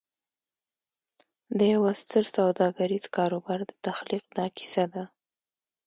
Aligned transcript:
د 1.57 1.59
یوه 1.73 1.91
ستر 2.01 2.23
سوداګریز 2.35 3.05
کاروبار 3.15 3.59
د 3.65 3.71
تخلیق 3.85 4.23
دا 4.37 4.45
کیسه 4.57 4.85
ده 4.93 5.03